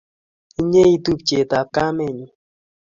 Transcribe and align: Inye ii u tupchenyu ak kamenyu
Inye 0.59 0.81
ii 0.89 0.95
u 0.97 0.99
tupchenyu 1.03 1.53
ak 1.59 1.67
kamenyu 1.75 2.27